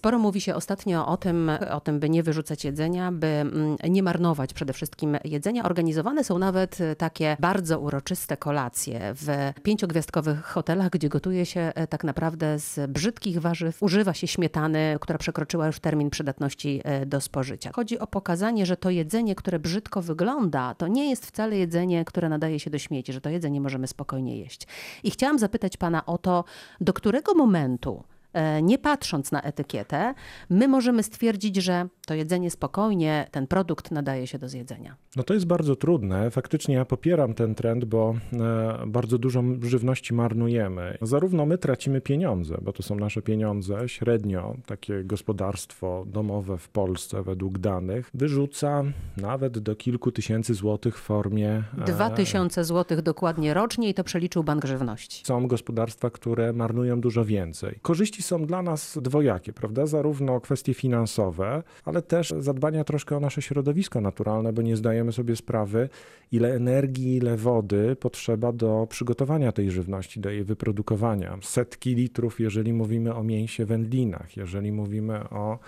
Sporo 0.00 0.18
mówi 0.18 0.40
się 0.40 0.54
ostatnio 0.54 1.06
o 1.06 1.16
tym, 1.16 1.50
o 1.70 1.80
tym, 1.80 2.00
by 2.00 2.10
nie 2.10 2.22
wyrzucać 2.22 2.64
jedzenia, 2.64 3.12
by 3.12 3.26
mm, 3.26 3.76
nie 3.88 4.02
marnować 4.02 4.54
przede 4.54 4.72
wszystkim 4.72 5.18
jedzenia. 5.24 5.64
Organizowane 5.64 6.24
są 6.24 6.38
nawet 6.38 6.78
takie 6.98 7.36
bardzo 7.40 7.80
uroczyste 7.80 8.36
kolacje 8.36 9.00
w 9.14 9.52
pięciogwiazdkowych 9.62 10.42
hotelach, 10.42 10.90
gdzie 10.90 11.08
gotuje 11.08 11.46
się 11.46 11.60
e, 11.74 11.86
tak 11.86 12.04
naprawdę 12.04 12.58
z 12.58 12.90
brzydkich 12.90 13.40
warzyw. 13.40 13.82
Używa 13.82 14.14
się 14.14 14.26
śmietany, 14.26 14.96
która 15.00 15.18
przekroczyła 15.18 15.66
już 15.66 15.80
termin 15.80 16.10
przydatności 16.10 16.80
e, 16.84 17.06
do 17.06 17.20
spożycia. 17.20 17.70
Chodzi 17.74 17.98
o 17.98 18.06
pokazanie, 18.06 18.66
że 18.66 18.76
to 18.76 18.90
jedzenie, 18.90 19.34
które 19.34 19.58
brzydko 19.58 20.02
wygląda, 20.02 20.74
to 20.74 20.88
nie 20.88 21.10
jest 21.10 21.26
wcale 21.26 21.56
jedzenie, 21.56 22.04
które 22.04 22.28
nadaje 22.28 22.60
się 22.60 22.70
do 22.70 22.78
śmieci, 22.78 23.12
że 23.12 23.20
to 23.20 23.30
jedzenie 23.30 23.60
możemy 23.60 23.86
spokojnie 23.86 24.38
jeść. 24.38 24.66
I 25.02 25.10
chciałam 25.10 25.38
zapytać 25.38 25.76
pana 25.76 26.06
o 26.06 26.18
to, 26.18 26.44
do 26.80 26.92
którego 26.92 27.34
momentu 27.34 28.04
E, 28.14 28.19
nie 28.62 28.78
patrząc 28.78 29.32
na 29.32 29.42
etykietę, 29.42 30.14
my 30.50 30.68
możemy 30.68 31.02
stwierdzić, 31.02 31.56
że 31.56 31.88
to 32.06 32.14
jedzenie 32.14 32.50
spokojnie, 32.50 33.26
ten 33.30 33.46
produkt 33.46 33.90
nadaje 33.90 34.26
się 34.26 34.38
do 34.38 34.48
zjedzenia. 34.48 34.96
No 35.16 35.22
to 35.22 35.34
jest 35.34 35.46
bardzo 35.46 35.76
trudne. 35.76 36.30
Faktycznie 36.30 36.74
ja 36.74 36.84
popieram 36.84 37.34
ten 37.34 37.54
trend, 37.54 37.84
bo 37.84 38.14
e, 38.32 38.86
bardzo 38.86 39.18
dużo 39.18 39.42
żywności 39.62 40.14
marnujemy. 40.14 40.98
Zarówno 41.02 41.46
my 41.46 41.58
tracimy 41.58 42.00
pieniądze, 42.00 42.58
bo 42.62 42.72
to 42.72 42.82
są 42.82 42.96
nasze 42.96 43.22
pieniądze. 43.22 43.88
Średnio 43.88 44.56
takie 44.66 45.04
gospodarstwo 45.04 46.04
domowe 46.06 46.58
w 46.58 46.68
Polsce 46.68 47.22
według 47.22 47.58
danych 47.58 48.10
wyrzuca 48.14 48.84
nawet 49.16 49.58
do 49.58 49.76
kilku 49.76 50.12
tysięcy 50.12 50.54
złotych 50.54 50.98
w 50.98 51.02
formie... 51.02 51.62
E, 51.80 51.84
Dwa 51.84 52.10
tysiące 52.10 52.64
złotych 52.64 53.02
dokładnie 53.02 53.54
rocznie 53.54 53.88
i 53.88 53.94
to 53.94 54.04
przeliczył 54.04 54.44
Bank 54.44 54.64
Żywności. 54.64 55.26
Są 55.26 55.46
gospodarstwa, 55.46 56.10
które 56.10 56.52
marnują 56.52 57.00
dużo 57.00 57.24
więcej. 57.24 57.78
Korzyści 57.82 58.19
korzyści 58.20 58.22
są 58.22 58.46
dla 58.46 58.62
nas 58.62 58.98
dwojakie, 59.02 59.52
prawda? 59.52 59.86
Zarówno 59.86 60.40
kwestie 60.40 60.74
finansowe, 60.74 61.62
ale 61.84 62.02
też 62.02 62.34
zadbania 62.38 62.84
troszkę 62.84 63.16
o 63.16 63.20
nasze 63.20 63.42
środowisko 63.42 64.00
naturalne, 64.00 64.52
bo 64.52 64.62
nie 64.62 64.76
zdajemy 64.76 65.12
sobie 65.12 65.36
sprawy, 65.36 65.88
ile 66.32 66.54
energii, 66.54 67.16
ile 67.16 67.36
wody 67.36 67.96
potrzeba 67.96 68.52
do 68.52 68.86
przygotowania 68.90 69.52
tej 69.52 69.70
żywności, 69.70 70.20
do 70.20 70.30
jej 70.30 70.44
wyprodukowania. 70.44 71.38
Setki 71.42 71.94
litrów, 71.94 72.40
jeżeli 72.40 72.72
mówimy 72.72 73.14
o 73.14 73.22
mięsie, 73.22 73.64
wędlinach, 73.64 74.36
jeżeli 74.36 74.72
mówimy 74.72 75.28
o 75.30 75.58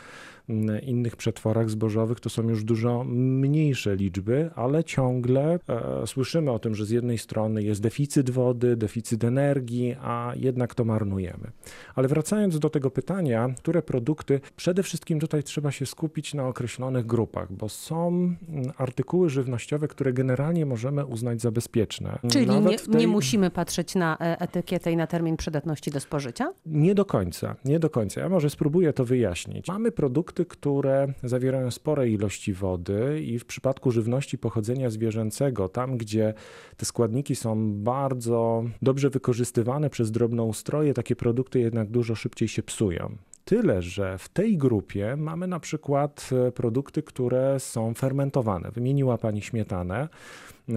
innych 0.82 1.16
przetworach 1.16 1.70
zbożowych 1.70 2.20
to 2.20 2.30
są 2.30 2.48
już 2.48 2.64
dużo 2.64 3.04
mniejsze 3.04 3.96
liczby, 3.96 4.50
ale 4.54 4.84
ciągle 4.84 5.58
e, 5.68 6.06
słyszymy 6.06 6.50
o 6.50 6.58
tym, 6.58 6.74
że 6.74 6.86
z 6.86 6.90
jednej 6.90 7.18
strony 7.18 7.62
jest 7.62 7.80
deficyt 7.80 8.30
wody, 8.30 8.76
deficyt 8.76 9.24
energii, 9.24 9.96
a 10.02 10.32
jednak 10.36 10.74
to 10.74 10.84
marnujemy. 10.84 11.50
Ale 11.94 12.08
wracając 12.08 12.58
do 12.58 12.70
tego 12.70 12.90
pytania, 12.90 13.48
które 13.58 13.82
produkty, 13.82 14.40
przede 14.56 14.82
wszystkim 14.82 15.20
tutaj 15.20 15.42
trzeba 15.42 15.70
się 15.70 15.86
skupić 15.86 16.34
na 16.34 16.46
określonych 16.48 17.06
grupach, 17.06 17.52
bo 17.52 17.68
są 17.68 18.34
artykuły 18.76 19.30
żywnościowe, 19.30 19.88
które 19.88 20.12
generalnie 20.12 20.66
możemy 20.66 21.06
uznać 21.06 21.40
za 21.40 21.50
bezpieczne. 21.50 22.18
Czyli 22.30 22.46
nie, 22.46 22.78
tej... 22.78 22.96
nie, 22.96 23.08
musimy 23.08 23.50
patrzeć 23.50 23.94
na 23.94 24.18
e, 24.20 24.40
etykietę 24.40 24.92
i 24.92 24.96
na 24.96 25.06
termin 25.06 25.36
przydatności 25.36 25.90
do 25.90 26.00
spożycia? 26.00 26.52
Nie 26.66 26.94
do 26.94 27.04
końca, 27.04 27.56
nie 27.64 27.78
do 27.78 27.90
końca. 27.90 28.20
Ja 28.20 28.28
może 28.28 28.50
spróbuję 28.50 28.92
to 28.92 29.04
wyjaśnić. 29.04 29.68
Mamy 29.68 29.92
produkty, 29.92 30.41
produkty, 30.42 30.46
które 30.46 31.14
zawierają 31.22 31.70
spore 31.70 32.08
ilości 32.08 32.52
wody 32.52 33.22
i 33.22 33.38
w 33.38 33.44
przypadku 33.44 33.90
żywności 33.90 34.38
pochodzenia 34.38 34.90
zwierzęcego, 34.90 35.68
tam 35.68 35.98
gdzie 35.98 36.34
te 36.76 36.84
składniki 36.84 37.36
są 37.36 37.72
bardzo 37.82 38.64
dobrze 38.82 39.10
wykorzystywane 39.10 39.90
przez 39.90 40.10
drobnoustroje, 40.10 40.94
takie 40.94 41.16
produkty 41.16 41.60
jednak 41.60 41.90
dużo 41.90 42.14
szybciej 42.14 42.48
się 42.48 42.62
psują. 42.62 43.16
Tyle, 43.44 43.82
że 43.82 44.18
w 44.18 44.28
tej 44.28 44.58
grupie 44.58 45.16
mamy 45.16 45.46
na 45.46 45.60
przykład 45.60 46.30
e, 46.32 46.52
produkty, 46.52 47.02
które 47.02 47.60
są 47.60 47.94
fermentowane. 47.94 48.70
Wymieniła 48.70 49.18
Pani 49.18 49.42
śmietanę. 49.42 50.08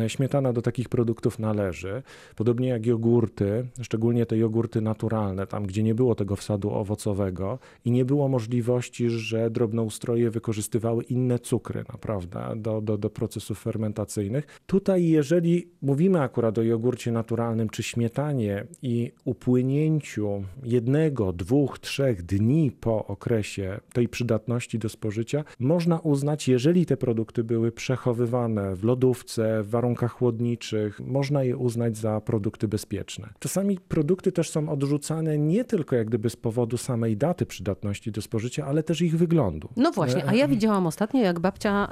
Śmietana 0.08 0.54
do 0.54 0.62
takich 0.62 0.90
produktów 0.90 1.40
należy, 1.40 2.04
podobnie 2.36 2.68
jak 2.68 2.86
jogurty, 2.86 3.68
szczególnie 3.82 4.26
te 4.26 4.38
jogurty 4.38 4.82
naturalne, 4.82 5.48
tam 5.48 5.66
gdzie 5.66 5.84
nie 5.84 5.96
było 5.96 6.16
tego 6.16 6.36
wsadu 6.36 6.72
owocowego 6.72 7.60
i 7.86 7.92
nie 7.92 8.06
było 8.06 8.28
możliwości, 8.28 9.10
że 9.10 9.50
drobnoustroje 9.50 10.32
wykorzystywały 10.32 11.04
inne 11.04 11.40
cukry, 11.40 11.84
naprawdę, 11.94 12.54
do, 12.56 12.82
do, 12.82 12.98
do 12.98 13.10
procesów 13.10 13.60
fermentacyjnych. 13.60 14.48
Tutaj, 14.66 15.06
jeżeli 15.08 15.68
mówimy 15.82 16.22
akurat 16.22 16.58
o 16.58 16.64
jogurcie 16.64 17.12
naturalnym 17.12 17.70
czy 17.70 17.84
śmietanie 17.84 18.66
i 18.82 19.12
upłynięciu 19.26 20.44
jednego, 20.64 21.34
dwóch, 21.34 21.80
trzech 21.80 22.24
dni 22.24 22.72
po 22.72 23.06
okresie 23.08 23.80
tej 23.94 24.10
przydatności 24.10 24.80
do 24.80 24.90
spożycia, 24.90 25.44
można 25.60 26.00
uznać, 26.00 26.48
jeżeli 26.48 26.86
te 26.86 26.98
produkty 26.98 27.44
były 27.44 27.72
przechowywane 27.72 28.76
w 28.76 28.84
lodówce, 28.84 29.64
w 29.64 29.75
warunkach 29.76 30.12
chłodniczych, 30.12 31.00
można 31.00 31.44
je 31.44 31.58
uznać 31.58 31.98
za 31.98 32.22
produkty 32.22 32.68
bezpieczne. 32.68 33.30
Czasami 33.40 33.80
produkty 33.80 34.32
też 34.32 34.50
są 34.50 34.70
odrzucane 34.70 35.38
nie 35.38 35.66
tylko 35.66 35.96
jak 35.96 36.08
gdyby 36.08 36.30
z 36.30 36.36
powodu 36.36 36.78
samej 36.78 37.18
daty 37.18 37.46
przydatności 37.46 38.12
do 38.12 38.22
spożycia, 38.22 38.66
ale 38.66 38.84
też 38.84 39.02
ich 39.02 39.18
wyglądu. 39.18 39.70
No 39.78 39.92
właśnie, 39.92 40.26
a 40.28 40.34
ja 40.34 40.48
widziałam 40.48 40.88
ostatnio, 40.88 41.22
jak 41.22 41.40
babcia 41.40 41.88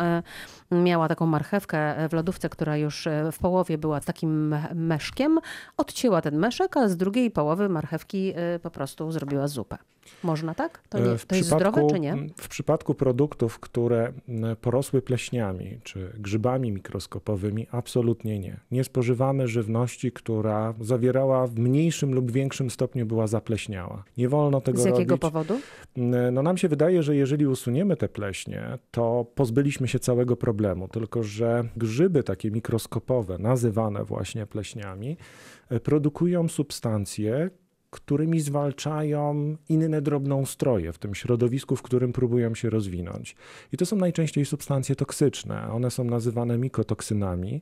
e, 0.71 0.83
miała 0.83 1.07
taką 1.07 1.25
marchewkę 1.25 2.09
w 2.09 2.13
lodówce, 2.13 2.49
która 2.49 2.77
już 2.77 3.07
e, 3.07 3.31
w 3.31 3.39
połowie 3.39 3.77
była 3.77 3.99
takim 3.99 4.55
meszkiem, 4.75 5.39
odcięła 5.77 6.21
ten 6.21 6.37
meszek, 6.37 6.77
a 6.77 6.89
z 6.89 6.97
drugiej 6.97 7.31
połowy 7.31 7.69
marchewki 7.69 8.33
e, 8.35 8.59
po 8.59 8.71
prostu 8.71 9.11
zrobiła 9.11 9.47
zupę. 9.47 9.77
Można 10.23 10.53
tak? 10.53 10.81
To, 10.89 10.99
nie, 10.99 11.05
to 11.27 11.35
jest 11.35 11.49
zdrowe 11.49 11.87
czy 11.89 11.99
nie? 11.99 12.15
W 12.37 12.47
przypadku 12.47 12.93
produktów, 12.93 13.59
które 13.59 14.13
porosły 14.61 15.01
pleśniami 15.01 15.79
czy 15.83 16.13
grzybami 16.17 16.71
mikroskopowymi, 16.71 17.67
absolutnie 17.71 18.39
nie. 18.39 18.59
Nie 18.71 18.83
spożywamy 18.83 19.47
żywności, 19.47 20.11
która 20.11 20.73
zawierała 20.81 21.47
w 21.47 21.55
mniejszym 21.55 22.13
lub 22.13 22.31
większym 22.31 22.69
stopniu 22.69 23.05
była 23.05 23.27
zapleśniała. 23.27 24.03
Nie 24.17 24.29
wolno 24.29 24.61
tego 24.61 24.77
robić. 24.77 24.95
Z 24.95 24.97
jakiego 24.97 25.17
powodu? 25.17 25.59
No 26.31 26.43
nam 26.43 26.57
się 26.57 26.67
wydaje, 26.67 27.03
że 27.03 27.15
jeżeli 27.15 27.47
usuniemy 27.47 27.97
te 27.97 28.09
pleśnie, 28.09 28.77
to 28.91 29.25
pozbyliśmy 29.35 29.87
się 29.87 29.99
całego 29.99 30.35
problemu, 30.35 30.87
tylko 30.87 31.23
że 31.23 31.63
grzyby 31.77 32.23
takie 32.23 32.51
mikroskopowe, 32.51 33.37
nazywane 33.37 34.03
właśnie 34.03 34.45
pleśniami, 34.45 35.17
e, 35.69 35.79
produkują 35.79 36.47
substancje, 36.47 37.49
którymi 37.93 38.39
zwalczają 38.39 39.55
inne 39.69 40.01
drobnoustroje 40.01 40.93
w 40.93 40.97
tym 40.97 41.15
środowisku, 41.15 41.75
w 41.75 41.81
którym 41.81 42.13
próbują 42.13 42.55
się 42.55 42.69
rozwinąć. 42.69 43.35
I 43.71 43.77
to 43.77 43.85
są 43.85 43.95
najczęściej 43.95 44.45
substancje 44.45 44.95
toksyczne. 44.95 45.71
One 45.71 45.91
są 45.91 46.03
nazywane 46.03 46.57
mikotoksynami 46.57 47.61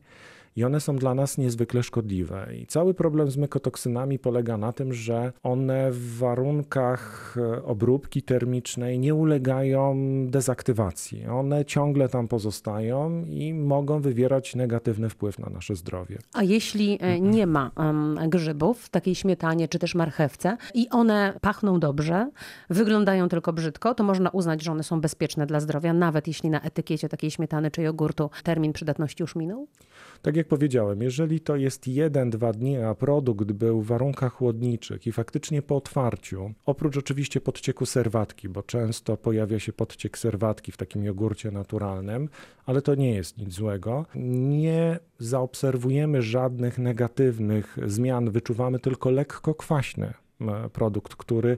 i 0.56 0.64
one 0.64 0.80
są 0.80 0.96
dla 0.96 1.16
nas 1.16 1.38
niezwykle 1.38 1.84
szkodliwe. 1.84 2.48
I 2.62 2.68
cały 2.68 2.94
problem 2.94 3.32
z 3.32 3.38
mykotoksynami 3.38 4.20
polega 4.20 4.58
na 4.58 4.74
tym, 4.74 4.94
że 4.94 5.34
one 5.44 5.92
w 5.92 6.18
warunkach 6.18 7.36
e, 7.38 7.64
obróbki 7.64 8.22
termicznej 8.22 9.00
nie 9.00 9.16
ulegają 9.16 9.96
dezaktywacji. 10.28 11.28
One 11.28 11.66
ciągle 11.66 12.10
tam 12.10 12.28
pozostają 12.28 13.26
i 13.26 13.54
mogą 13.54 14.02
wywierać 14.02 14.56
negatywny 14.56 15.10
wpływ 15.10 15.40
na 15.40 15.50
nasze 15.50 15.76
zdrowie. 15.76 16.18
A 16.34 16.44
jeśli 16.44 16.98
e, 17.02 17.20
nie 17.20 17.48
ma 17.48 17.72
grzybów 18.28 18.82
w 18.82 18.90
takiej 18.90 19.16
śmietanie 19.16 19.68
czy 19.68 19.80
też 19.80 19.96
marchewce 19.96 20.21
i 20.74 20.90
one 20.90 21.34
pachną 21.42 21.80
dobrze, 21.80 22.30
wyglądają 22.70 23.30
tylko 23.30 23.54
brzydko, 23.54 23.96
to 23.96 24.04
można 24.04 24.30
uznać, 24.30 24.64
że 24.64 24.72
one 24.72 24.84
są 24.84 25.02
bezpieczne 25.02 25.46
dla 25.46 25.60
zdrowia, 25.60 25.94
nawet 25.94 26.28
jeśli 26.28 26.50
na 26.50 26.62
etykiecie 26.62 27.10
takiej 27.10 27.32
śmietany 27.32 27.72
czy 27.72 27.82
jogurtu 27.82 28.30
termin 28.44 28.74
przydatności 28.74 29.24
już 29.24 29.36
minął? 29.36 29.68
Tak 30.22 30.36
jak 30.36 30.48
powiedziałem, 30.48 31.02
jeżeli 31.02 31.40
to 31.40 31.56
jest 31.56 31.88
jeden, 31.88 32.30
dwa 32.30 32.54
dni, 32.54 32.78
a 32.78 32.96
produkt 32.96 33.52
był 33.52 33.82
w 33.82 33.88
warunkach 33.88 34.34
chłodniczych 34.34 35.08
i 35.08 35.12
faktycznie 35.12 35.62
po 35.62 35.76
otwarciu, 35.76 36.54
oprócz 36.66 36.98
oczywiście 36.98 37.42
podcieku 37.42 37.86
serwatki, 37.86 38.50
bo 38.50 38.64
często 38.64 39.18
pojawia 39.18 39.60
się 39.60 39.74
podciek 39.74 40.18
serwatki 40.18 40.72
w 40.72 40.78
takim 40.78 41.04
jogurcie 41.04 41.52
naturalnym, 41.52 42.30
ale 42.66 42.82
to 42.82 42.96
nie 42.96 43.16
jest 43.16 43.38
nic 43.38 43.54
złego, 43.54 44.06
nie 44.16 45.00
zaobserwujemy 45.24 46.22
żadnych 46.22 46.78
negatywnych 46.78 47.78
zmian, 47.86 48.32
wyczuwamy 48.32 48.80
tylko 48.80 49.12
lekko 49.12 49.56
kwaśne 49.56 50.14
produkt, 50.74 51.16
który 51.16 51.58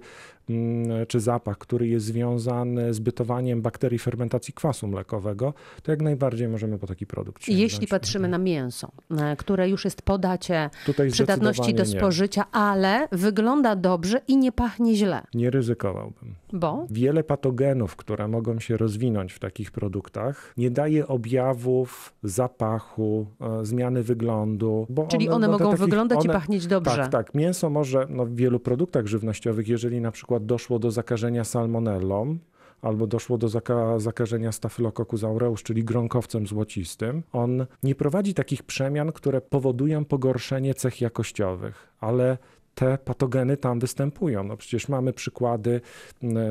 czy 1.08 1.20
zapach, 1.20 1.58
który 1.58 1.88
jest 1.88 2.06
związany 2.06 2.94
z 2.94 3.00
bytowaniem 3.00 3.62
bakterii 3.62 4.00
fermentacji 4.00 4.54
kwasu 4.54 4.88
mlekowego, 4.88 5.54
to 5.84 5.92
jak 5.92 6.02
najbardziej 6.02 6.48
możemy 6.48 6.78
po 6.78 6.88
taki 6.88 7.06
produkt 7.06 7.44
sięgnąć. 7.44 7.62
Jeśli 7.62 7.88
patrzymy 7.88 8.28
na 8.28 8.38
mięso, 8.38 8.92
e, 9.18 9.36
które 9.36 9.70
już 9.70 9.86
jest 9.86 10.02
po 10.02 10.18
dacie 10.18 10.70
Tutaj 10.86 11.12
przydatności 11.12 11.74
do 11.74 11.86
spożycia, 11.86 12.42
nie. 12.42 12.52
ale 12.52 13.08
wygląda 13.12 13.76
dobrze 13.76 14.22
i 14.28 14.38
nie 14.38 14.52
pachnie 14.52 14.96
źle. 14.96 15.22
Nie 15.34 15.50
ryzykowałbym. 15.50 16.36
Bo? 16.54 16.88
Wiele 16.90 17.24
patogenów, 17.24 17.96
które 17.96 18.28
mogą 18.28 18.60
się 18.60 18.78
rozwinąć 18.78 19.34
w 19.34 19.40
takich 19.40 19.72
produktach, 19.72 20.54
nie 20.58 20.72
daje 20.72 21.08
objawów 21.08 22.14
zapachu, 22.24 23.28
e, 23.42 23.66
zmiany 23.66 24.04
wyglądu. 24.04 24.88
Czyli 25.08 25.30
one, 25.30 25.36
one 25.36 25.48
mogą 25.48 25.66
takich, 25.66 25.80
wyglądać 25.80 26.20
one, 26.20 26.26
i 26.26 26.34
pachnieć 26.34 26.68
dobrze. 26.68 26.96
Tak, 26.96 27.12
tak. 27.12 27.36
Mięso 27.36 27.70
może 27.70 28.08
no, 28.10 28.26
w 28.26 28.36
wielu 28.36 28.60
produktach 28.60 29.08
żywnościowych, 29.08 29.68
jeżeli 29.68 30.02
na 30.02 30.12
przykład 30.12 30.33
przykład 30.34 30.46
doszło 30.46 30.80
do 30.80 30.92
zakażenia 30.92 31.44
salmonellą, 31.44 32.38
albo 32.82 33.08
doszło 33.08 33.38
do 33.38 33.50
zaka 33.50 34.00
zakażenia 34.00 34.52
Staphylococcus 34.52 35.24
aureus, 35.24 35.64
czyli 35.64 35.84
gronkowcem 35.84 36.48
złocistym, 36.48 37.24
on 37.34 37.66
nie 37.84 37.96
prowadzi 37.96 38.34
takich 38.34 38.64
przemian, 38.64 39.12
które 39.12 39.42
powodują 39.42 40.06
pogorszenie 40.06 40.74
cech 40.74 41.02
jakościowych, 41.02 41.88
ale 42.00 42.38
te 42.76 42.98
patogeny 42.98 43.58
tam 43.58 43.80
występują. 43.80 44.44
No 44.44 44.58
przecież 44.58 44.90
mamy 44.90 45.14
przykłady 45.14 45.82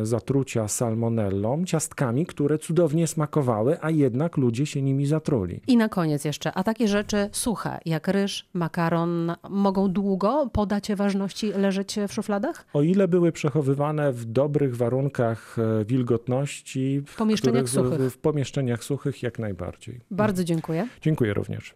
zatrucia 0.02 0.68
salmonellą, 0.68 1.64
ciastkami, 1.64 2.26
które 2.26 2.58
cudownie 2.58 3.06
smakowały, 3.06 3.76
a 3.80 3.90
jednak 3.90 4.36
ludzie 4.36 4.66
się 4.66 4.82
nimi 4.82 5.06
zatruli. 5.06 5.60
I 5.66 5.76
na 5.76 5.88
koniec 5.88 6.24
jeszcze, 6.24 6.52
a 6.52 6.64
takie 6.64 6.88
rzeczy 6.88 7.28
suche, 7.32 7.78
jak 7.84 8.08
ryż, 8.08 8.48
makaron, 8.54 9.32
mogą 9.50 9.92
długo 9.92 10.50
po 10.52 10.66
dacie 10.66 10.96
ważności 10.96 11.52
leżeć 11.52 11.98
w 12.08 12.12
szufladach? 12.12 12.66
O 12.72 12.82
ile 12.82 13.08
były 13.08 13.32
przechowywane 13.32 14.12
w 14.12 14.24
dobrych 14.24 14.76
warunkach 14.76 15.56
e, 15.58 15.84
wilgotności, 15.84 17.02
w 17.06 17.16
pomieszczeniach, 17.16 17.64
których, 17.64 17.92
suchych. 17.92 18.12
w 18.12 18.18
pomieszczeniach 18.18 18.84
suchych 18.84 19.22
jak 19.22 19.38
najbardziej. 19.38 20.00
Bardzo 20.10 20.44
dziękuję. 20.44 20.88
Dziękuję 21.00 21.34
również. 21.34 21.70